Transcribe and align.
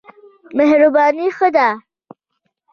مهرباني 0.57 1.27
ښه 1.35 1.47
ده. 1.55 1.69